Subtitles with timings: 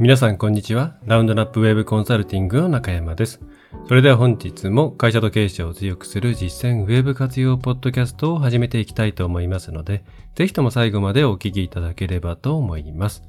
[0.00, 0.96] 皆さんこんにちは。
[1.04, 3.38] ラウンドナップウェブコンサルティングの中山です。
[3.86, 10.02] それでは本日も会社と経営者を強くする実践ウェブ活用ポッドキャストを始めていきたいと思いますので、
[10.36, 13.22] ぜひとも最後までお聞きいただければと思います。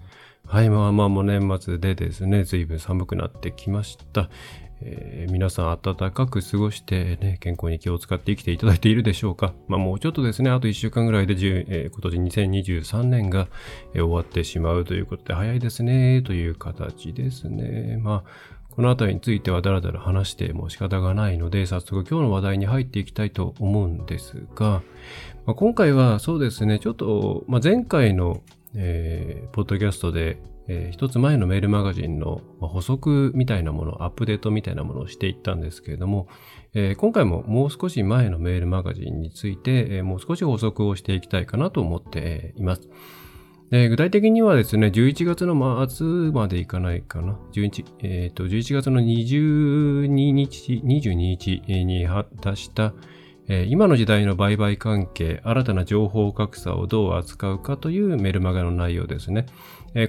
[0.48, 4.30] はい、まあまあもう年末でですね、随分寒くなってきました。
[4.82, 9.54] えー皆さん暖かく過ごしてね、健康に気を使って生きていただいているでしょうか。
[9.68, 13.48] まあもうちょっとですね、あと1週間ぐらいで、えー今年2023年が、
[13.94, 17.98] えー終わってしまうということで早いですね、という形ですね。
[18.02, 24.82] まあこのあたりについてはだらだら話しても仕方がないので、早速今日の話題に入っていきたいと思うんですが、
[25.46, 28.42] まあ、今回はそうですね、ちょっと、まあ、前回の、
[28.74, 36.28] えーポッドキャストで、えー一つ前のメールマガジンの補足みたいなもの、アップデートみたいなものをしていったんですけれども、
[36.74, 42.90] えー今回ももう少し前のメールマガジンについて、えーもう少し補足をしていきたいかなと思っています。
[43.70, 47.40] で具体的にはですね、11月の末までいかないかな。
[47.54, 52.06] 11, えーと11月の22日、22日に
[52.42, 52.94] 出した、
[53.48, 59.46] えー今の時代の売買関係、新たな情報格差をどう扱うかというメルマガの内容ですね。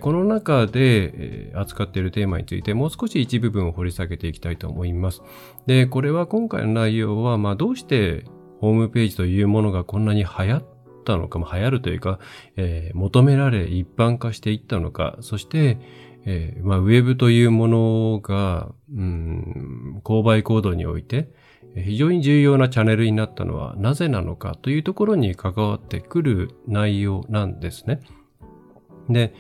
[0.00, 5.22] この中で、扱っているテーマについてもう少し一部分を掘り下げていきたいと思います。
[5.66, 8.24] で、これは今回の内容は、まあどうして
[8.61, 10.64] ホームページというものがこんなに流行っ
[11.05, 12.20] たのか、まあ、流行るというか、
[12.56, 15.78] えー求められ一般化していったのか、そして、
[16.24, 21.33] えーまあ、ウェブというものが、うん、購買行動において、
[21.74, 28.00] 非常に重要なチャンネルになったのはなぜなのかというところに関わってくる内容なんですね。
[29.08, 29.34] で、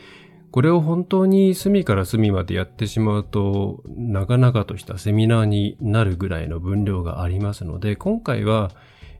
[0.52, 8.70] これを本当に隅から隅までやってしまうと、長々としたセミナーになるぐらいの分量がありますので、今回は、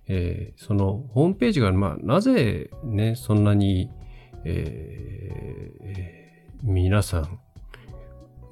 [0.09, 3.91] えーそのホームページが、まあ、なぜね、そんなに、
[4.45, 7.41] えー皆さん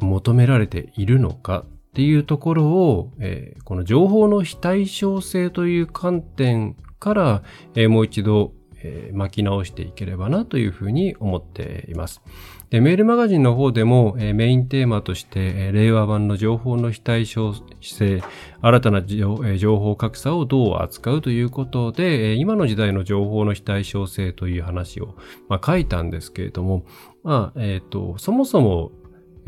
[0.00, 7.43] 求められているのかっていうところを、えーこの情報の非対称性という観点から、
[7.75, 12.23] えーもう一度、え巻き直していければなというふうに思っています。
[12.71, 18.23] でメールマガジンの方でも、えメインテーマとして、え令和版の情報の非対称性、
[18.61, 25.17] 新たな情,、え情報格差をどう扱うということで、え今の時代の情報の非対称性という話を、
[25.49, 26.85] ま、書いたんですけれども、
[27.25, 28.93] まあ、えっ、と、そもそも、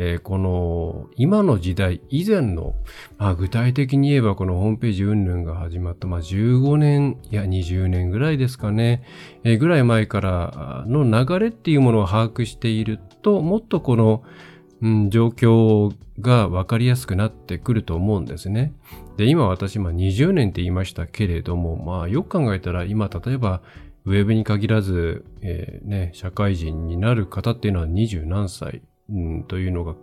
[0.04, 2.74] えーこの今の時代以前の、
[3.18, 9.04] まあ、具体的に言えばこのホームページ云々が始まった、まあ、15年や20年ぐらいですかね、
[9.44, 14.24] えーぐらい前からの流れっていうものを把握しているともっとこの、
[14.80, 18.72] うん、状況が分かりやすくなってくると思うんですね。
[19.16, 23.62] で今私、まあ、20年って言いましたけれども、まあ、よく考えたら今例えば
[24.04, 29.94] ウェブに限らず、えーね、社会人になる方っていうのは二十何歳、うん、というのが、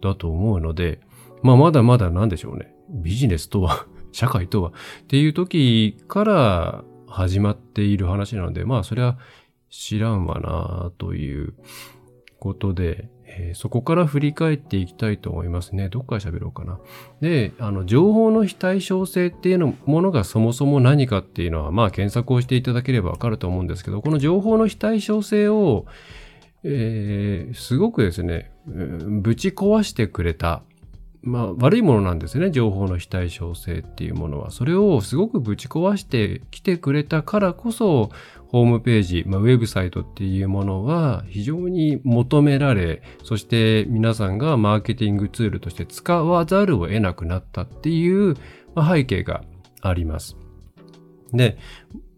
[0.00, 1.00] だと思うので、
[1.42, 2.74] まあまだまだなんでしょうね。
[2.90, 9.18] ビジネスとは、 社会とは、っていう時から始まっている話なので、まあそれは
[9.70, 11.54] 知らんわなという
[12.38, 15.88] ことで、えーそこから振り返っていきたいと思いますね。
[15.88, 16.78] どっから喋ろうかな。
[17.20, 25.84] で、あの、情報の非対称性っていうのものがそもそも何かっていうのは、まあ検索をしていただければわかると思うんですけど、この情報の非対称性を、
[26.68, 30.62] えーすごくですね、うんぶち壊してくれた、
[31.22, 34.50] まあ悪いものなんですね、情報の非対称性っていうものは。
[34.50, 38.10] それをすごくぶち壊してきてくれたからこそ、
[38.48, 48.34] ホームページ、まあ、ウェブサイトっていうものは非常に求められ、そして皆さんがマーケティングツールとして使わざるを得なくなったっていう、
[48.74, 49.42] ま背景が
[49.82, 50.36] あります。
[51.32, 51.58] で、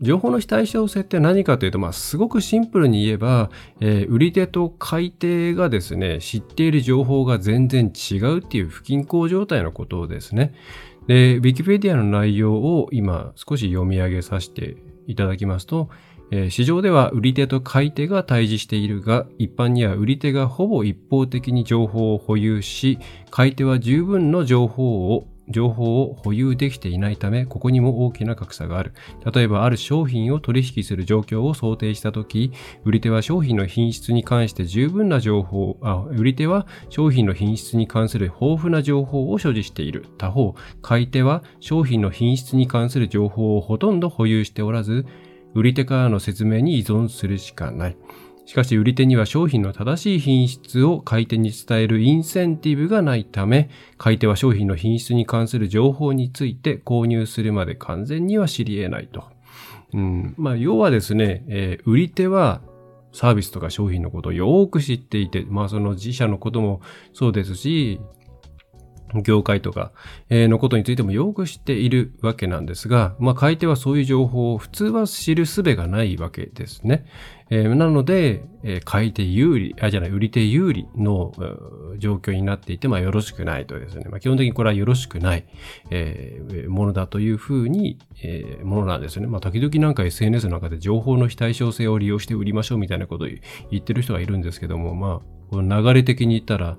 [0.00, 10.54] 情報の非対称性って何かというと、まあ、すごくシンプルに言えば、えー売り手と買い手がですね、知っている情報が全然違うっていう不均衡状態のことですね。
[11.06, 14.76] で、Wikipedia の内容を今少し読み上げさせて
[15.06, 15.88] いただきますと、
[16.30, 22.98] えー市場では売り手と買い手が対峙しているが、一般には売り手がほぼ一方的に情報を保有し、
[23.30, 28.92] 買い手は十分の情報を情報を保有できていないため、ここにも大きな格差がある。
[29.32, 32.52] 例えば、ある商品を取引する状況を想定したとき、
[32.84, 40.06] 売り手は商品の品質に関して十分な情報、あ、売り手は商品の品質に関する豊富な情報を所持している。
[40.18, 45.06] 他方、買い手は商品の品質に関する情報をほとんど保有しておらず、
[45.54, 47.96] 売り手からの説明に依存するしかない。
[48.48, 53.68] しかし売り手には商品の正しい品質を買い手に伝えるインセンティブがないため、
[53.98, 59.24] 買い手は商品の品質に関する情報について購入するまで完全には知り得ないと。
[59.92, 62.62] うん、まあ、要はですね、えー売り手は
[63.12, 66.80] サービスとか商品のことをよく知っていて、まあその自社のことも
[67.12, 68.00] そうですし、
[69.22, 69.92] 業界とか
[70.30, 77.06] のことについてもよく知っているわけなんですが、まあ、買い手はそういう情報を普通は知る術がないわけですね。
[77.50, 81.32] えー、なので、えー、買い手有利、あ、じゃない、売り手有利の
[81.98, 84.06] 状況になっていて、まあ、よろしくないとですね。
[84.10, 85.46] まあ、基本的にこれはよろしくない、
[85.90, 89.28] えー、ものだというふうに、えー、ものなんですよね。
[89.28, 93.28] まあ、時々なんか SNS の中で情報の非対称性を利用して売りましょうみたいなことを
[93.70, 96.76] 言ってる人がいるんですけども、まあ、この流れ的に言ったら、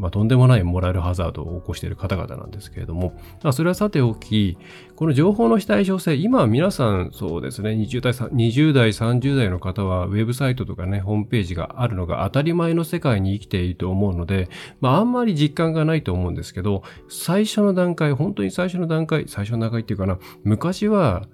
[0.00, 3.12] まあ、とんでもないモラルハザードを起こしている方々なんですけれども、
[3.42, 4.56] まあ、それはさておき、
[4.96, 14.48] この情報の非対称性、今皆さんそうですね、20代、20代、30代の方はウェブサイトとかね、ホームページがあるのが当たり前の世界に生きていると思うので、
[14.80, 21.28] まあ、あんまり実感がないと思うんですけど、最初の段階、本当に最初の段階、最初の段階っていうかな、昔は、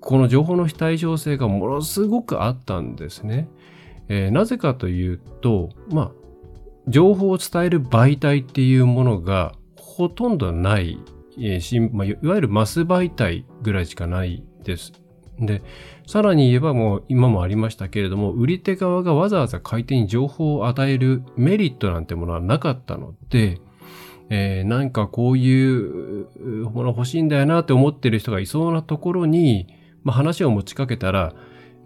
[0.00, 3.48] この情報の非対称性がものすごくあったんですね。
[4.08, 6.12] えー、なぜかというと、まあ、
[6.88, 10.98] 情報を伝える媒体っていうものがほとんどない、
[11.38, 14.92] えーまあ、いわゆるマス媒体ぐらいしかないです。
[15.40, 15.62] で、
[16.06, 23.60] さらに言えばもう今もありましたけれども、売り手側がわざわざ買い手に情報を与えるメリットなんてものはなかったので、
[24.30, 26.26] えー、なんかこういう
[26.70, 29.66] もの欲しいんだよなって思ってる人がいそうなところに、
[30.02, 31.34] まあ、話を持ちかけたら、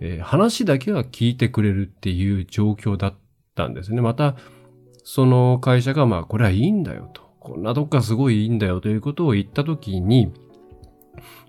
[0.01, 3.15] えー、話だけは聞いてくれるっていう状況だっ
[3.55, 4.01] たんですね。
[4.01, 4.37] また、
[5.05, 7.23] その会社が、まあ、これはいいんだよと。
[7.41, 10.33] こんなとこがすごいいいんだよということを言ったときに、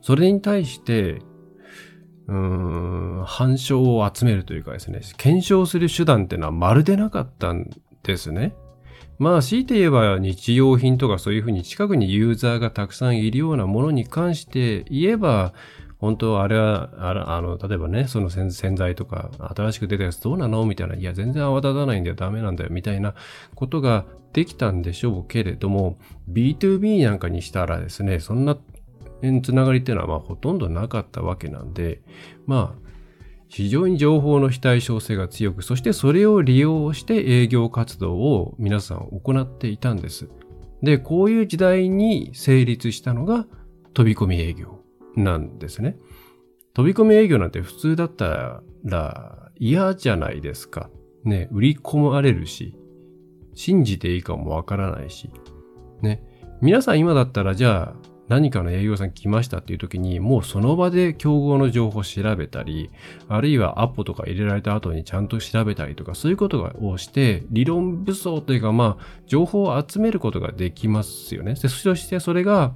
[0.01, 1.21] それに対して、
[2.27, 7.69] うーん、反証を集めるというかですね、検証する手段っていうのはまるでなかったん
[8.01, 8.55] ですね。
[9.19, 15.53] まあ、強いて言えば日用品とかそういうふうに近くにユーザーがたくさんいるようなものに関して言えば、
[16.03, 20.65] 本当あれは、あの、例えばね、その洗剤とか、新しく出たやつどうなの？
[20.65, 23.15] みたいな、いや、全然泡立たないんだよ、ダメなんだよ、みたいな
[23.55, 24.03] ことが
[24.33, 25.97] できたんでしょうけれども、
[26.29, 28.57] B2B なんかにしたらですね、そんな
[29.44, 32.01] つながりっていうのは、まあ、ほとんどなかったわけなんで、
[32.47, 32.89] まあ、
[33.47, 40.27] 非常に情報の非対称性が強く、そしてそれを利用して営業活動を皆さん行っていたんです。
[40.81, 43.45] で、こういう時代に成立したのが
[43.94, 44.82] 飛び込み営業
[45.15, 45.98] なんですね。
[46.74, 50.89] 飛び込み営業なんて普通だったら嫌じゃないですか。
[51.24, 52.75] ね、売り込まれるし、
[53.54, 55.30] 信じていいかもわからないし。
[56.01, 56.24] ね、
[56.62, 62.89] 皆さん今だったらじゃあ何かの営業さん来ましたっていう時にもうその場で競合の情報を調べたり、
[63.27, 71.56] あるいはアポとか入れられた後にちゃんと調べたりとかそういうことをして理論武装というかまあ情報を集めることができますよね。
[71.56, 72.74] そしてそれが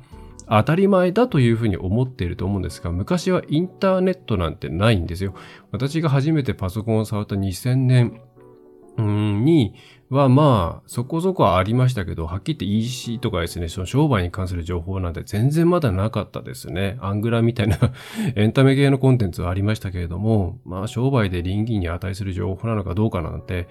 [0.50, 5.34] 当たり前だというふうに思っていると思うんですが、昔はインターネットなんてないんですよ。
[5.72, 8.22] 私が初めてパソコンを触った2000年
[8.98, 9.76] に
[10.10, 16.98] はまあ、そこそこありましたけど、はっきり言って EC とかですね、その商売に関する情報なんて全然まだなかったですね。
[17.02, 17.78] アングラみたいな
[18.36, 23.68] エンタメ系のコンテンツはありましたけれども、まあ商売で倫理に値する情報なのかどうかなんて、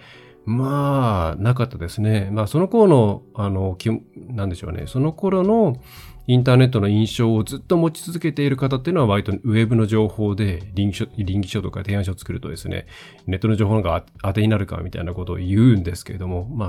[0.47, 2.31] まあ、なかったですね。
[2.33, 3.77] まあ、その頃の、あの、
[4.15, 4.85] なんでしょうね。
[4.87, 5.77] その頃の、
[6.29, 12.87] インターネットの印象をずっと持ち続けている方っていうのは割とウェブの情報で臨機書臨機書とか提案書を作るとですね、
[13.27, 16.69] ネットの情報が当てになるかみたいなことを言うんですけれども、まあ、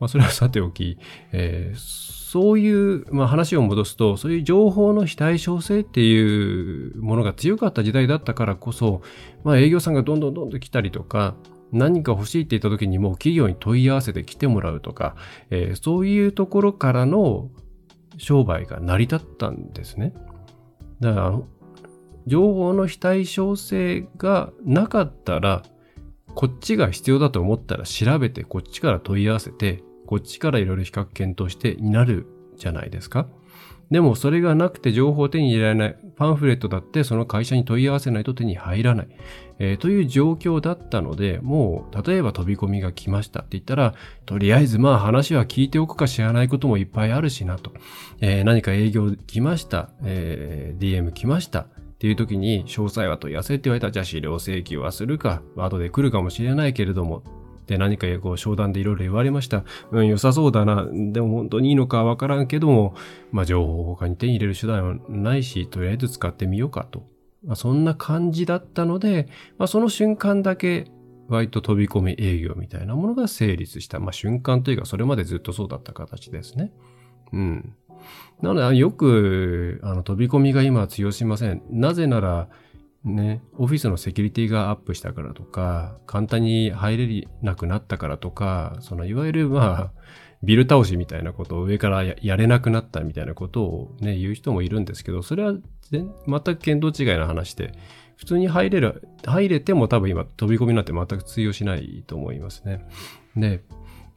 [0.00, 0.98] まあ、それはさておき、
[1.32, 9.02] えー、そういう、まあ、話を戻すと、そういう情報の非対称性っていうものが強かった時代だったからこそ、
[9.44, 11.34] まあ、営業さんがどんどんどんどん来たりとか、
[11.74, 15.16] 何か欲しいって言った時にもう企業に問い合わせて来てもらうとか、
[15.50, 17.50] えー、そういうところからの
[18.16, 20.14] 商売が成り立ったんですね。
[21.00, 21.40] だから、
[22.26, 25.62] 情報の非対称性がなかったら、
[26.34, 32.26] こっちが必要だと思ったら調べて、こっちから問い合わせて、こっちからいろいろ比較検討してになる
[32.56, 33.26] じゃないですか。
[33.90, 35.96] でもそれがなくて情報を手に入れられない。
[36.16, 39.08] パンフレットだってその会社に問い合わせないと手に入らない。
[39.58, 43.94] えー、という状況だったので、もう例えば飛び込みが来ましたって言ったら、
[44.26, 47.72] とりあえずまあ話は聞いておくか知らないこともいっぱいあるしなと。
[48.20, 49.90] えー、何か営業来ました。
[50.04, 51.60] えー、DM 来ました。
[51.60, 51.66] っ
[51.98, 57.22] ていう時に詳細は問い合わせって言われたら、じゃあ資料請求はするか、後で来るかもしれないけれども、
[57.66, 59.64] で何かこう商談でいろいろ言われました。
[59.90, 60.86] うん、良さそうだな。
[60.92, 62.94] でも本当にいいのかわからんけども、
[63.32, 67.13] まあ情報を他に手に入れる手段はないし、とりあえず使ってみようかと。
[67.46, 70.86] まあ、そんな感じだったので、まあ、その瞬間だけ
[71.28, 74.00] 割と飛び込み営業みたいなものが成立した。
[74.00, 76.72] まあ、瞬間というか、それまでずっとそうだった形ですね。
[77.32, 77.74] うん。
[78.42, 81.62] なので、よく、あの、飛び込みが今は通用しません。
[81.70, 82.48] なぜなら、
[83.04, 89.92] ね、オフィスのセキュリティがアップしたからとか、簡単に入れなくなったからとか、そのいわゆるまあ、
[90.44, 95.54] ビル倒しみたいなことを上からやれなくなったみたいなことをね、言う人もいるんですけど、それは
[95.90, 96.08] 全
[96.42, 97.72] く見当違いな話で、
[98.16, 102.86] 普通に入れる、入れても多分今飛び込みなんて全く通用しないと思いますね。
[103.36, 103.62] で、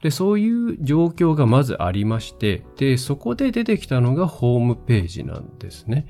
[0.02, 6.06] で、そういう状況がまずありまして、で、そこで出てきたのがホームページなんですね。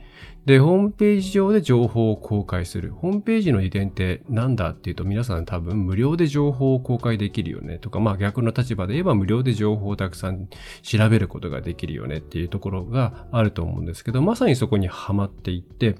[0.48, 2.90] で、ホームページ上で情報を公開する。
[2.90, 10.48] ホームページの利点って何だっていうと皆さん多分無料で情報を公開できるよねとか、まあ逆の立場で言えば無料で情報をたくさん
[10.80, 15.96] 調べることができるよねっていうところがあると思うんですけど、まさにそこにはまっていって、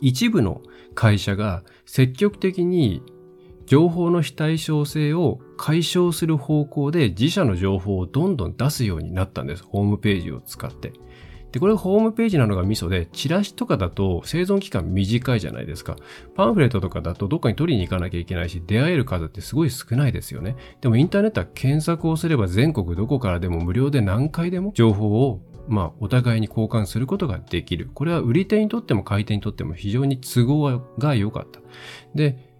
[0.00, 0.60] 一部の
[0.96, 3.02] 会社が積極的に
[3.66, 9.62] 情報の非対称性を解消する方向で自社の情報をどんどん出すようになったんです。
[9.62, 10.92] ホームページを使って。
[11.54, 15.94] で、これホームページなのがミソで、チラシとかだと生存期間短いじゃないですか。
[16.34, 20.56] パンフレットとかだとどっかに取りに行かなきゃいけないし、出会える数ってすごい少ないですよね。
[20.80, 27.88] でもインターネットは検索をすれば全国どこからでも無料で何回でも情報をまあ、お互いに交換することができる。
[27.94, 31.60] これは売り手にとっても買い手にとっても非常に都合が良かった。
[32.16, 32.52] で、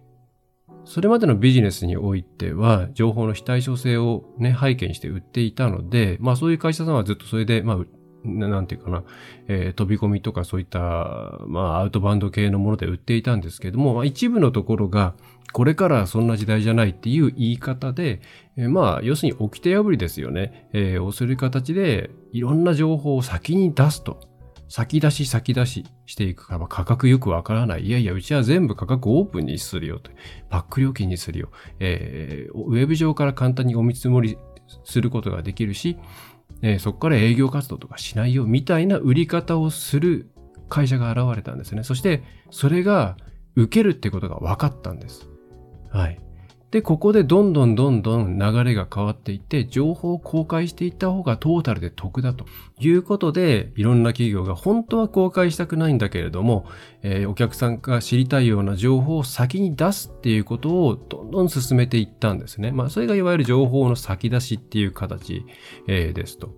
[0.85, 7.77] それまでのビジネスにおいては、情報の非対称性をね、背景にして売っていたので、まあそういう会社さんはずっとそれで、まあ、
[8.25, 9.03] なんていうかな、
[9.47, 15.13] えー、飛び込みとかそういった、まあ、アウトバンド系のもので売っていたんですけども、まあ、一部のところが、
[15.53, 18.19] これからそんな時代じゃないっていう言い方で、
[18.57, 20.67] えー、まあ、要するに掟破りですよね。
[20.73, 24.19] えー、をする形で、いろんな情報を先に出すと。
[24.67, 27.85] 先出し先出ししていくから、価格よくわからない。
[27.85, 30.11] いやいや、うちは全部価格オープンにするよと。
[30.49, 31.49] パック料金にするよ。
[31.79, 34.37] えー、ウェブ上から簡単にお見積もり
[34.83, 35.97] することができるし、
[36.61, 40.31] えー、そこから営業活動とかしないよみたいな売り方をする
[40.69, 41.83] 会社が現れたんですね。
[41.83, 43.17] そして、それが
[43.55, 45.27] 受けるってことが分かったんです。
[45.91, 46.19] はい。
[46.75, 52.45] で、ここでどんどんどんどん流れが変わっていって、情報を公開していった方がトータルで得だと
[52.81, 56.65] いうことで、いろんな企業が本当は公開したくないんだけれども、
[57.01, 62.73] えー、お客さんが知りたいような情報を先に出すっていうことをどんどん進めていったんですね。
[62.73, 65.45] まあ、それがいわゆる情報の先出しっていう形、
[65.87, 66.49] えー、ですと。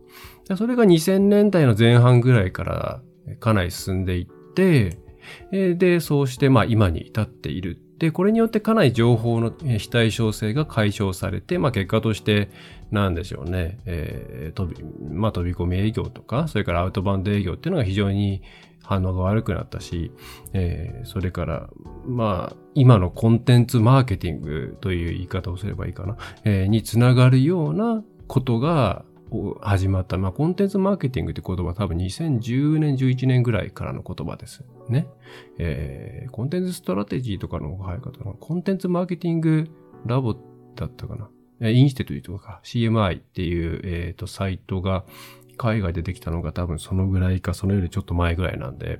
[0.55, 3.01] それが2000年代の前半ぐらいから
[3.39, 4.97] かなり進んでいって、
[5.51, 12.49] で、そうしてまあ今に至っているで、これによってかなり情報の非対称性が解消されて、まあ結果として、
[12.91, 18.41] なんでしょうね、えー、飛び、まあ飛び込み営業とか、それからアウトバウンド営業っていうのが非常に
[18.87, 20.11] 反応が悪くなったし、
[20.53, 21.69] えー、それから、
[22.05, 29.03] まあ、今のコンテンツマーケティングという言い方をすればいいかな、えー、につながるようなことが、
[29.61, 35.07] 始まった、まあ、コンテンツマーケティングって言葉は多分2010年、11年ぐらいからの言葉ですね。
[35.57, 39.69] えー、 Content Strategy とかの入り方のコンテンツマーケティング
[40.05, 40.35] ラボ
[40.75, 41.29] だったかな。
[41.69, 45.05] Institute とか CMI っていう、えーとサイトが
[45.57, 48.99] 海外でできたのが多分そのぐらいか、そのよりちょっと前ぐらいなんで、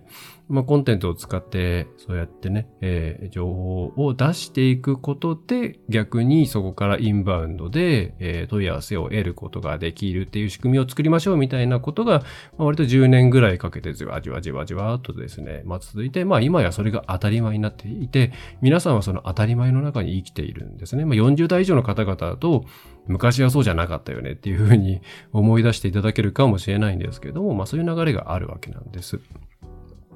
[0.50, 12.20] まあ、コンテンツを使って、そうやってね、えー、情報を出していくことで、逆にそこからインバウンドで、えー、問い合わせを得ることができるっていう仕組みを作りましょうみたいなことが、
[12.58, 21.04] まあ、割と10年ぐらいかけてじわじわじわじわっとですね、まあ、続いて、まあ、今やそれが当たり前になっていて、皆さんはその当たり前の中に生きているんですね。
[21.04, 22.64] まあ、40代以上の方々と、
[23.08, 29.20] 昔はそうじゃなかったよねっていうふうに思い出していただけるかもしれないんですけども、まあそういう流れがあるわけなんです。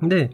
[0.01, 0.31] で、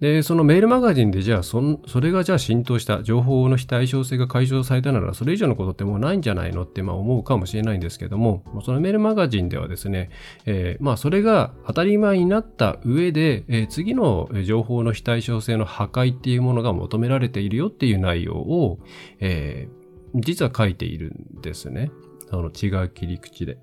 [0.00, 10.10] で、そのメールマガジンでじゃあそ、それがじゃあ浸透した情報の非対称性が解消されたなら、それ以上のことってもうないんじゃないのってまあ思うかもしれないんですけども、そのメールマガジンではですね、
[10.46, 18.78] えー、まあそれが当たり前になった上で、えー、次の情報の非対称性の破壊っていうものが求められているよっていう内容を、
[19.18, 19.77] えー、
[20.14, 21.90] 実は書いているんですね。
[22.30, 23.58] あの違う切り口で。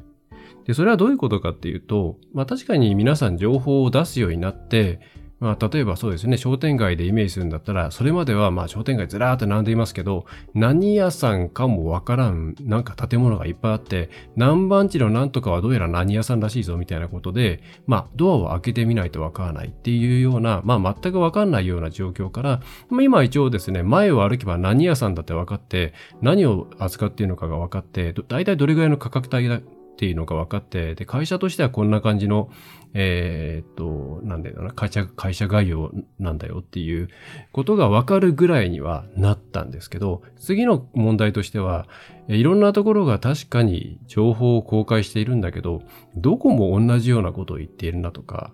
[0.65, 4.99] で、それはどういうことかっていうと、まあ確かに皆さん情報を出すようになって、
[5.39, 29.59] まあ、例えばそうですね、商店街でイメージするんだったら、それまではまあ商店街ずらーっと並んでいますけど、何屋さんかもわからん、なんか建物がいっぱいあって、何番地の何とかはどうやら何屋さんらしいぞみたいなことで、まあ、ドアを開けてみないとわからないっていうような、まあ、全くわかんないような状況から、まあ、今一応ですね、前を歩けば何屋さんだって分かって、何を扱っているのかが分かって、大体どれぐらいの価格帯だ
[29.95, 32.49] っていうのが分かって、で、会社としてはこんな感じの、
[32.93, 37.07] えー、っと、なんだよな、会社、会社概要なんだよっていう
[37.53, 41.87] ことが分かるぐらいにはなったんですけど、次の問題としては、
[42.27, 45.81] いろんなところが確かに情報を公開しているんだけど、
[46.15, 48.51] どこも同じようなことを言っているなとか、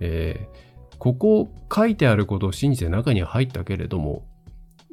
[0.00, 0.68] えー
[0.98, 4.26] ここ書いてあることを信じて中に入ったけれども、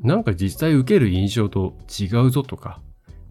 [0.01, 2.81] なんか実際受ける印象と違うぞとか、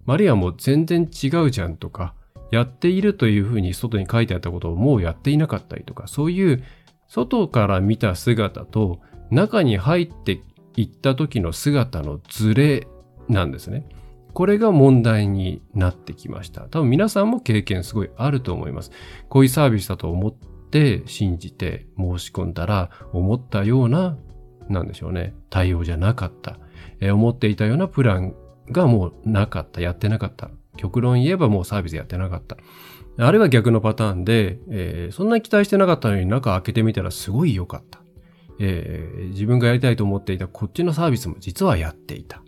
[0.07, 2.15] あるいはもう全然違うじゃんとか、
[2.55, 6.63] やっているというふうに外に書いてあったことをもうやっていなかったりとか、そういう
[7.09, 10.41] 外から見た姿と中に入って
[10.77, 12.87] いった時の姿のズレ
[13.29, 13.87] なんですね。
[14.33, 16.63] これが問題になってきました。
[16.63, 18.91] 多分皆さんも経験すごいあると思います。
[19.29, 20.35] こういうサービスだと思っ
[20.71, 24.17] て信じて申し込んだら思ったような、
[24.69, 26.59] なんでしょうね、対応じゃなかった。
[27.01, 28.35] えー、思っていたようなプラン
[28.71, 30.51] がもうなかった、やってなかった。
[30.77, 32.57] 極論言えばもうサービスやってなかった。
[33.17, 38.01] あるいは逆のパターンで、えー、そんなに期待してなかったのに中開けてみたらすごい良かった。
[38.59, 42.43] えー、自分がやりたいと思っていたこっちのサービスも実はやっていた。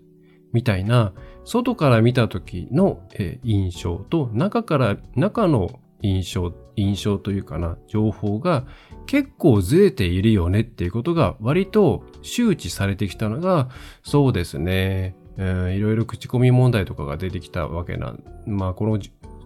[0.52, 1.12] みたいな、
[1.44, 8.64] 外から見た時の、えー、印象と中から、中の印象、印象というかな、情報が
[9.06, 13.68] 結構ずれているよねっていうことが割と周知されてきたのが、
[14.02, 18.98] そうですね、え、いろいろ口コミ問題とかが出てきたわけなん、まあこの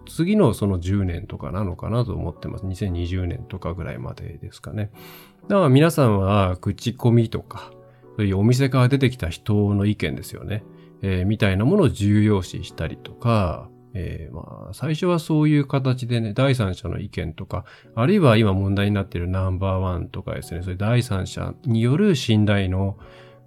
[0.07, 2.65] 次のその10年とかなのかなと思ってます。
[2.65, 4.91] 2020年とかぐらいまでですかね。
[5.47, 7.71] だから皆さんは口コミとか、
[8.17, 10.63] そういうお店から出てきた人の意見ですよね。
[11.01, 22.97] えー、みたいなものを重要視したりとか、えー、まあ、最初はそういう形でね、第三者の意見とか、あるいは今問題になっているナンバーワンとかですね、そういう第三者による信頼の、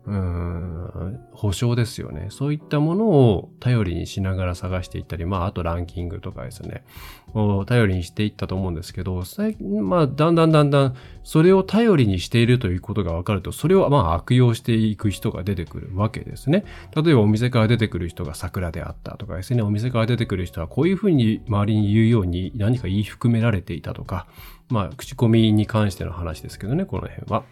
[0.07, 2.27] うん、保証ですよね。
[2.29, 6.85] そういったものを頼りにしながら探していったり、まあ、あとランキングとかですね、
[7.33, 16.65] を頼りにしていったと思うんですけど、最近、まあ、だんだんだんだん、それを頼りにしているということが分かると、それをまあ悪用していく人が出てくるわけですね。
[16.95, 24.27] 例えばお店から出てくる人が桜であったとかですね、お店から出てくる人はこういうふうに周りに言うように何か言い含められていたとか、
[24.69, 27.45] まあ、口コミに関しての話ですけどね、この辺は。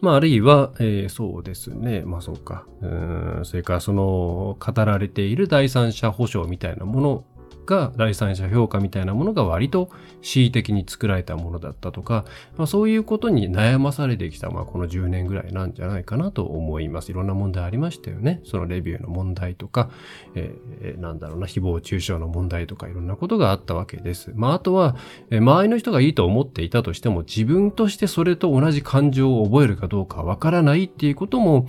[0.00, 2.02] まあ、あるいは、えー、そうですね。
[2.04, 2.66] まあ、そうか。
[2.82, 7.24] うん、それからその、語られている第三者保障みたいなもの
[7.64, 9.90] が第三者評価みたいなものが割と
[10.22, 12.24] 恣意的に作られたものだったとか、
[12.56, 17.10] まあ、そういうことに悩まされてきた、まあ、この10年ぐらいなんじゃないかなと思います。
[17.10, 18.40] いろんな問題ありましたよね。
[18.44, 19.90] そのレビューの問題とか、
[20.34, 24.32] えー、なんだろうな、誹謗中傷の問題とかいろんなことがあったわけです。
[24.34, 24.96] まあ、あとは、
[25.30, 31.66] えー、周りの人がいいと思っていたとしても、自分としてそれと同じ感情を覚えるかどうかわからないっていうことも、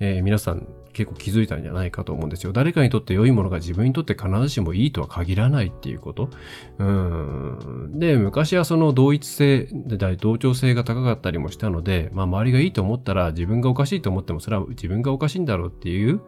[0.00, 0.66] えー、皆さん
[0.98, 2.52] 結構気づいたんじゃないかと思うんですよ。
[2.52, 6.28] 誰かにとって良いものが自分にとって必ずしもいいとは限らないっていうこと。
[6.78, 7.98] うん。
[8.00, 9.68] で、昔はその同一性、
[10.20, 16.20] 同調性が高かったりもしたので、まあ周りがいいと思ったら自分がおかしいと思ってもそれは自分がおかしいんだろうっていう、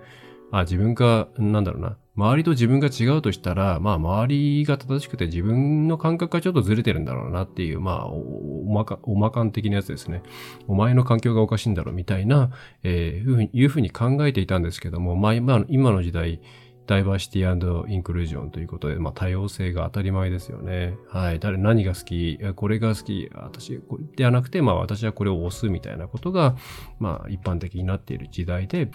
[0.51, 10.23] あ、自分が、なんだろうな、周りと自分が違うとしたら、まあ周りが正しくて自分の感覚がちょっとずれてるんだろうなっていう、まあおまか、おまかん的なやつですね。
[10.67, 12.51] お前の環境がおかしいんだろうみたいな、
[12.83, 16.41] えー、いうふうに考えていたんですけども、まあ今の時代、
[16.87, 20.97] ダイバーシティインクルージョンということで、まあ多様性が当たり前ですよね。
[21.09, 21.39] はい。
[21.39, 22.41] 誰、何が好き？
[22.57, 26.57] これが好き私、これではなくて、まあ私はこれを押すみたいなことが、
[26.99, 28.91] まあ一般的になっている時代で、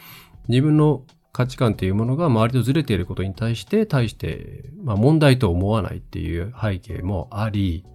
[0.49, 1.03] 自分の
[1.35, 7.85] 価値観っていうものが周りとずれていることに対して、対して、まあ問題と思わないっていう背景もあり、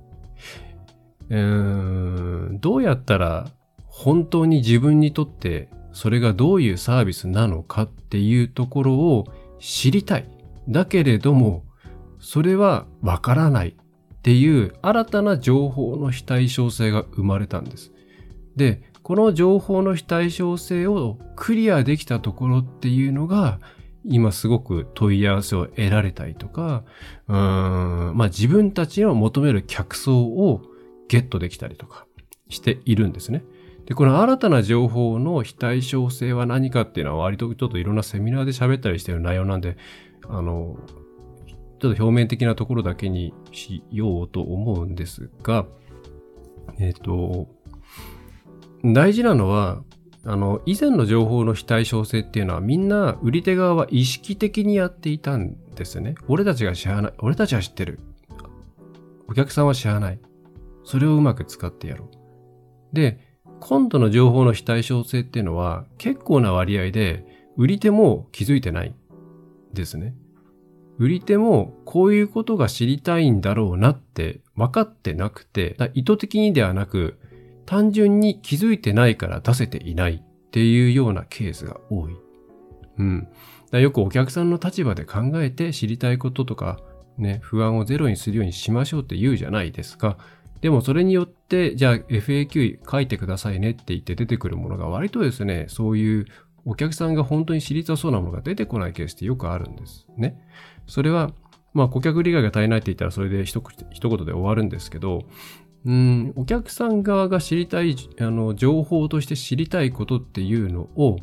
[1.30, 3.48] うーん、どうやったら
[3.86, 9.26] 本当に自分にとってそれがどういうサービスなのかっていうところを
[9.58, 10.28] 知りたい。
[10.68, 11.64] だけれども、
[12.18, 17.90] それはわからないっていう新たな情報の非対称性が生まれたんです。
[18.54, 23.58] で、この情報の非対称性をクリアできたところっていうのが、
[24.04, 26.84] 今すごく問い合わせを得られたりとか、
[27.26, 30.62] うーん、まあ自分たちの求める客層を
[31.08, 32.06] ゲットできたりとか
[32.50, 33.42] しているんですね。
[33.86, 39.76] で、この新たな情報の非対称性は何かっていうのは割とちょっといろんなセミナーで喋ったりしてる内容なんで、
[40.28, 40.76] あの、
[41.80, 45.66] ちょっと表面的なところだけにしようと思うんですが、
[46.78, 47.48] えっ、ー、と、
[48.84, 49.82] 大事なのは、
[50.24, 56.14] あの、以前の情報の非対称性っていうのはみんな売り手側は意識的にやっていたんですね。
[56.28, 57.12] 俺たちが知らない。
[57.18, 57.98] 俺たちは知ってる。
[59.28, 60.18] お客さんは知らない。
[60.84, 62.10] それをうまく使ってやろ
[62.92, 62.94] う。
[62.94, 63.20] で、
[63.60, 67.24] 今度の情報の非対称性っていうのは結構な割合で
[67.56, 68.94] 売り手も気づいてない
[69.72, 70.14] ですね。
[70.98, 77.19] 売り手もこういうことが知りたいんだろうなって分かってなくて、意図的にではなく
[77.66, 82.16] 単純に気づいてないから出せていないっていうようなケースが多い。
[82.98, 83.28] うん。
[83.72, 86.80] よくお客さんの立場で考えて知りたいこととか、
[87.18, 90.18] ね、不安をゼロにするようにしましょうって言うじゃないですか。
[90.60, 96.26] でもそれによって、じゃあ FAQ 書いてくださいねって言って出てくるものが割とですね、そういう
[96.64, 100.38] お客さんが本当に知りたそうなものが出てこないケースってよくあるんですね。
[100.86, 101.32] それは、
[101.72, 105.24] まあ顧客理解が足りないって言ったらそれで一言で終わるんですけど、
[105.86, 111.16] うん、お客さん側が知りたい、あの、情報として知りたいことっていうのを、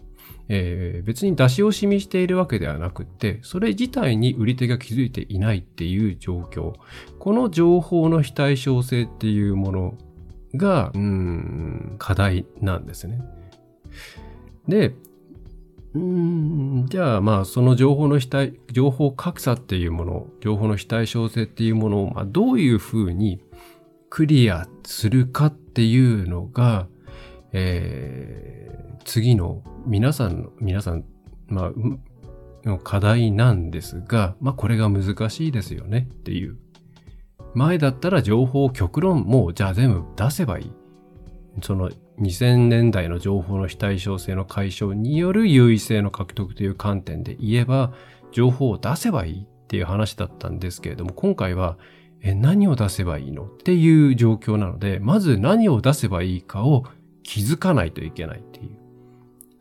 [0.49, 6.73] えー、別に出し惜しみしているわけではなくて、それ自体に売り手が気づいていないっていう状況。
[7.19, 9.97] この情報の非対称性っていうもの
[10.55, 13.21] が、うん、課題なんですね。
[14.67, 14.95] で、
[15.93, 23.41] うん、じゃあまあその情報の非対、情報格差っていうもの、情報の非対称性っていうものを、まあ、どういうふうに
[24.09, 26.87] クリアするかっていうのが、
[27.53, 31.05] えー、次の皆さんの、皆さん、
[31.47, 31.71] まあ、
[32.67, 36.57] の課題なんですが、まあこれが難しいですよねっていう。
[37.53, 40.71] 前だったら情報を極論もうじゃあ全部出せばいい。
[41.63, 41.89] その
[42.19, 47.93] 2000年代の情報の非対称性の解消による優位性の獲得という観点で言えば、
[48.31, 51.77] 情報を出せばいいっていう話だったんですけれども、今回は
[52.21, 53.43] え何を出せばいいの？
[53.45, 56.83] っていう状況なので、まず何を出せばいいかを
[57.23, 58.77] 気づかないといけないっていう。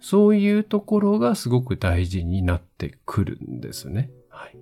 [0.00, 4.10] そういうところがすごく大事になってくるんですね。
[4.28, 4.56] はい。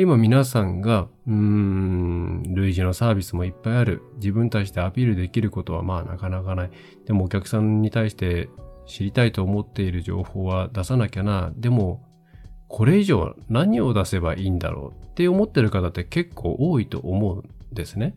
[0.00, 4.02] 今皆さんが、うーん、類似のサービスもいっぱいある。
[4.16, 6.70] 自分たちでアピールできることはまあなかなかない。
[7.04, 8.48] でもお客さんに対して
[8.86, 11.52] 知りたいと思っている情報は出さなきゃな。
[11.54, 12.02] でも
[12.72, 18.16] これ以上何を出せばいいんだろうって思ってる方って結構多いと思うんですね。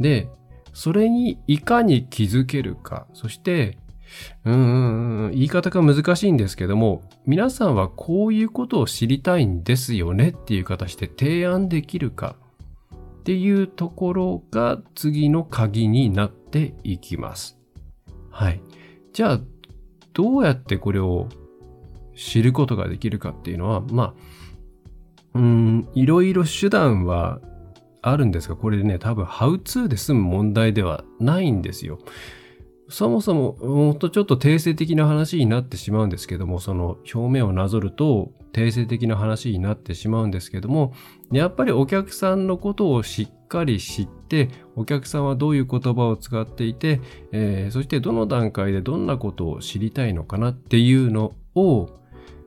[0.00, 0.26] で、
[0.72, 3.76] それにいかに気づけるか、そして、
[4.46, 12.36] うんうんうん、言い方が難しいんですけども、皆さんはこういうことを知りたいんですよねっていう形で提案できるか
[12.94, 17.58] っていうところが次の鍵になっていきます。
[18.30, 18.62] はい。
[19.12, 19.40] じゃあ、
[20.14, 21.28] どうやってこれを
[22.14, 24.14] 知ることができるかっていうのは、ま
[25.34, 27.40] あ、うん、いろいろ手段は
[28.02, 31.98] あるんですが、これでね、多分、ハウツーで済む問題ではないんですよ。
[32.88, 40.92] そもそも、もっとちょっと定性的な話になってしまうんですけども、その表面をなぞると定性的な話になってしまうんですけども、
[41.32, 47.00] やっぱりお客さんのことをしっかり知って、お客さんはどういう言葉を使っていて、
[47.32, 51.88] えー、そしてどの段階でどんなことを知りたいのかなっていうのを、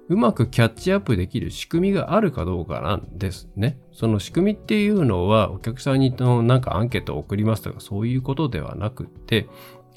[0.10, 3.78] うまくキャッチアップできる仕組みがあるかどうかなんですね。
[3.91, 9.50] その仕組みっていうのはお客さんにのなんかアンケートを送りますとかそういうことではなくて、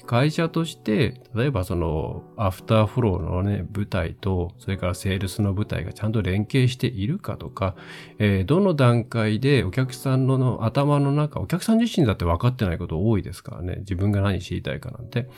[0.05, 7.75] 会社として、例えばそのアフターフローのね、舞台と、それからセールスの舞台がちゃんと連携しているかとか、
[8.19, 15.29] えー、どの段階でお客さんの頭の中、お客さん自身だって分かってないこと多いですからね、自分が何知りたいかなんて、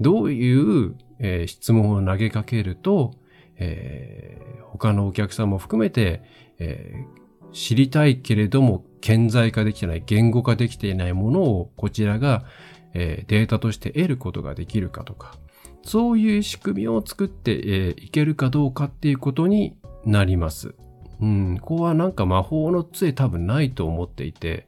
[0.00, 3.14] どういう、えー、質問を投げかけると、
[3.60, 6.22] えー、他のお客さんも含めて、
[6.58, 12.44] えー、知りたいけれども顕在化できてない、言語化できていないものをこちらが、
[12.94, 15.34] えー、データとして得ることができるかとか、
[15.82, 20.74] そういう仕組みを作って、えー、いけるかどうかっていうことになります。
[21.20, 24.66] うん、ここはなんか魔法の杖多分ないと思っていて、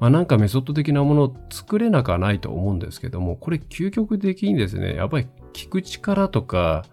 [0.00, 6.84] まあなんかメソッド的なものを作れなくはないと思うんですけども、これ究極的にですね、やっぱり聞く力とか、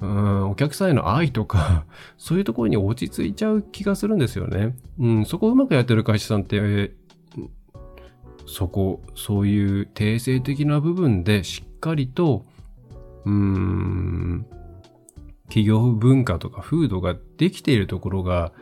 [0.00, 1.86] うん、お客さんへの愛とか、
[2.18, 4.76] そういうところに落ち着いちゃう気がするんですよね。
[4.98, 6.92] うん、そこをうまくやってる会社さんって、
[8.46, 12.44] そこ、そういう定性的な部分でしっかりと、
[13.24, 14.46] うん、
[15.44, 18.52] 企業文化とか風土ができているところが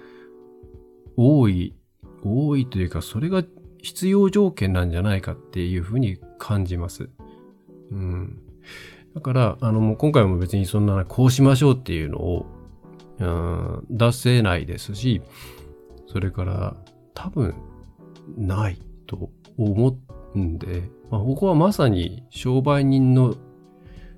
[1.16, 1.75] 多い、
[2.23, 3.44] 多いというか、それが
[3.83, 7.11] 必要条件なんじゃないかっていうふうに感じます。
[7.90, 8.40] うん。
[9.14, 12.46] だから、あの、もう今回も別にそんな、こうしましょうっていうのを、
[13.20, 15.22] うん、出せないですし、
[16.09, 16.77] それから、
[17.14, 17.55] 多分、
[18.37, 19.96] ないと思
[20.35, 23.37] うんで、まあ、ここはまさに商売人の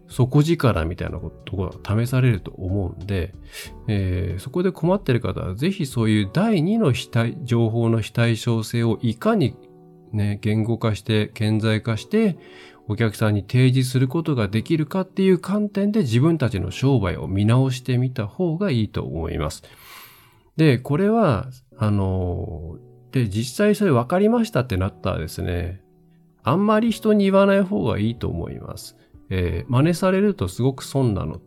[0.08, 1.72] 底力みたいなことが
[2.04, 3.34] 試されると思うんで、
[3.88, 9.56] えー、そこで困ってる方はぜひそういう第二の非対情報の非対称性をいかに
[10.12, 12.38] ね、言語化して、顕在化して、
[12.88, 19.64] お客さんに提示することができるかっていう観点で自分たちの商売を見直してみた方がいいと思います。
[20.56, 22.76] で、これは、あの、
[23.12, 25.82] で、実際それ分かりましたってなったらですね、
[26.42, 28.96] あんまり人に言わない方がいいと思います。
[29.30, 31.40] えー、真似されるとすごく損なの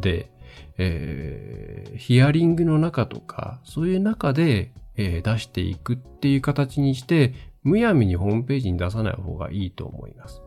[0.00, 0.32] で、
[0.76, 7.32] えー、ヒアリングの中とか、そういう中で、えー、出していくっていう形にして、
[7.62, 10.43] むやみにホームページに出さない方がいいと思います。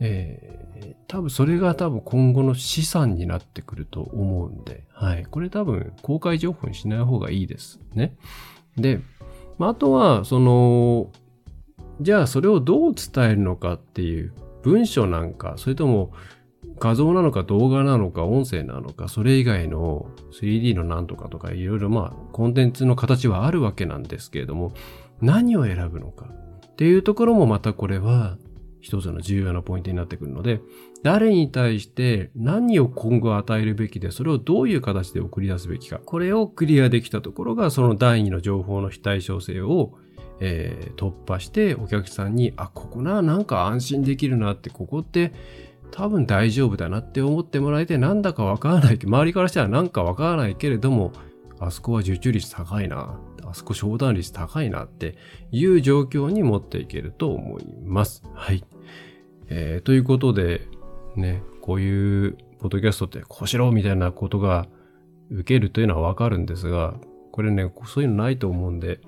[0.00, 5.26] えー、多分それが多分今後の資産になってくると思うんで、はい。
[5.26, 8.16] これ多分公開情報にしない方がいいですね。
[8.76, 9.00] で、
[9.58, 11.10] まあ、あとは、その、
[12.00, 14.32] じゃあそれをどう伝えるのかっていう
[14.62, 16.12] 文章なんか、それとも
[16.78, 20.06] 画像なのか動画なのか音声なのか、それ以外の
[20.40, 24.72] 3D のなんとかとかいろいろまあコンテンツの形はあるわけなんですけれども、
[25.20, 28.36] 何を選ぶのかっていうところもまたこれは
[28.80, 30.60] 一つの重要なポイントになってくるので、
[31.02, 35.98] 誰に対して何を今後与えるべきで、それをどういう形で送り出すべきか。
[35.98, 39.94] これをクリアできたところが、その第二の情報の非対称性を、
[40.40, 45.32] えー、突破して、お客さんに、あ、ここな、なんか安心できるなって、ここって
[45.90, 51.12] 多分大丈夫だなって思ってもらえて、なんだかわからない、周りからしたらなんかわからないけれども、
[51.60, 53.18] あそこは受注率高いな。
[53.50, 55.16] あそこ商談率高いなって
[55.50, 58.22] いう状況に持っていけると思います。
[58.34, 58.64] はい。
[59.48, 60.68] えー、ということで、
[61.16, 64.66] ね、こういうポッドキャストってこうしろみたいなことが
[65.30, 66.94] 受けるというのはわかるんですが、
[67.32, 69.00] これね、そういうのないと思うんで、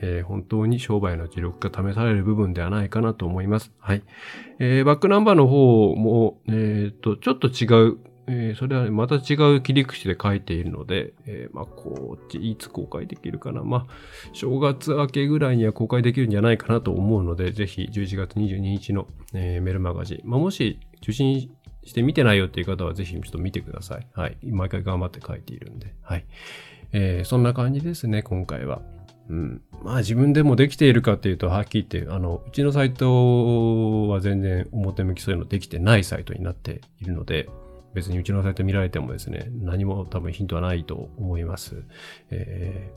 [0.00, 3.72] えー、本当に商売の磁力が試される部分ではないかなと思います。
[3.78, 4.02] はい。
[4.58, 7.98] えー、バックナンバーの方も、えっ、と、ちょっと違う
[8.30, 13.62] えー、それはねまた違う切り口で書いているので、えー、まあ、こっちいつ公開できるかな。
[13.62, 13.86] まあ、
[14.34, 20.28] 正月明けぐらいには公開できるんじゃないかなと思うので、ぜひ11月22日の、えー、メルマガジン。
[20.28, 21.50] まあ、もし受信
[21.84, 24.06] して見てないよっていう方はぜひちょっと見てください。
[24.12, 24.36] はい。
[24.44, 25.94] 毎回頑張って書いているんで。
[26.02, 26.26] はい。
[26.92, 28.82] えー、そんな感じですね、今回は。
[29.30, 29.62] うん。
[29.82, 37.48] まあ自分でもできているかっていうと、はっきり言って、あの、うちのサイトは全然表向きそういうのできてないサイトになっているので、
[37.98, 41.82] 別にうちのサイト見られてもですね、何も多分ヒントはないと思います。
[42.30, 42.92] え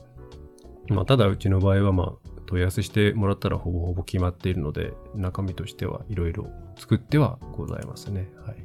[0.88, 2.12] ー、まあ、ただうちの場合はまあ、
[2.46, 8.30] 問い合わせしてもらったらほぼほぼ決まっているので、中身としてはいろいろ作ってはございますね。
[8.46, 8.56] はい。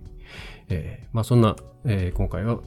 [0.70, 2.60] えー、まあそんな、えー、今回は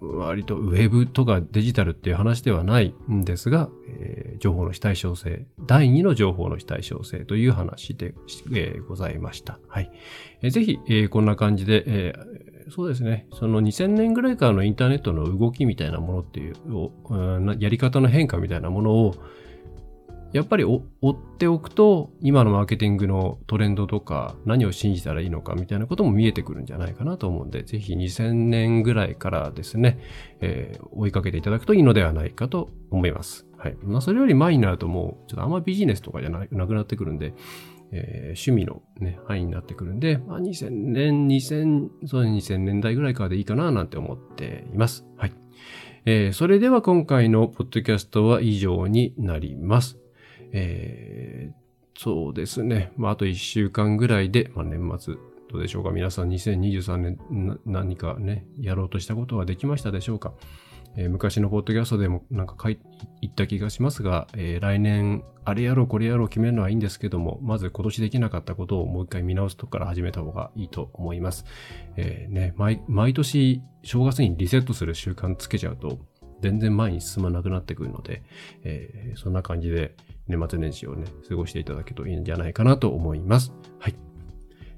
[0.00, 8.14] 割とウェブとかデジタルっていう話ではないんですが、えー、情報の非対称性、第2の情報の非対称性という話で、
[8.54, 9.58] えー、ございました。
[9.66, 9.90] はい。
[10.42, 13.26] えー、ぜひ、えー、こんな感じで、えーそうですね。
[13.32, 16.54] その2000年ぐらいからのインターネットの動きみたいなものっていう、
[17.58, 19.14] やり方の変化みたいなものを、
[20.32, 29.98] やっぱり追っておくと、今のマーケティングのトレンドとか、何を信じたらいいのかみたいなことも見えてくるんじゃないかなと思うんで、ぜひ2000年ぐらいからですね、
[30.40, 33.46] えー、追いかけていただくといいのではないかと思います。
[33.56, 33.76] はい。
[33.82, 37.32] まあ、それより前になるともう、ちょっとあんまビジネスとかじゃなくなってくるんで、
[37.96, 45.06] えー、趣味のね、範囲になってくるんで、まあ、2000年、2000、そ2000年代ぐらいからでいいかななんて思っています。
[45.16, 45.32] はい。
[46.04, 49.98] えー、それでは今回のポッドキャストは以上になります。
[50.52, 52.92] えー、そうですね。
[52.96, 55.14] まあ、あと1週間ぐらいで、まあ、年末、
[55.50, 60.34] どうでしょうか皆さん2023年何かね、やろうとしたことはできましたでしょうか
[60.96, 62.78] えー、昔のポッドキャストでもなんか書い
[63.20, 71.44] 言った気がしますが、えー、来年あれやろうこれやろう決めるのはいいんですけども、まず今年できなかったことをもう一回見直すとこから始めた方がいいと思います。
[71.96, 75.98] えー、ね、毎毎年正月にリセットする習慣つけちゃうと、
[76.42, 78.22] 全然前に進まなくなってくるので、
[78.64, 79.94] えー、そんな感じで
[80.26, 83.52] 年末年始をね、過ごしていただけるといいんじゃないかなと思います。
[83.78, 84.05] はい。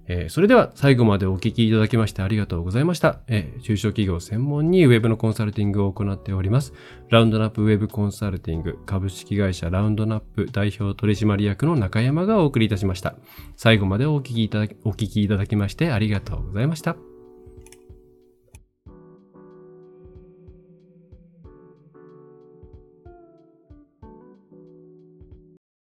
[0.08, 3.20] えー、それでは最後までお聞きいただきましてありがとうございました。
[3.28, 6.72] えー、中小企業専門にウェブのコンサルティングを行っております。
[7.10, 13.16] ラウンドナップウェブコンサルティング株式会社ラウンドナップ代表取締役の中山がお送りいたしました。
[13.56, 17.07] 最後までお聞きいただき、お聞きいただきましてありがとうございました。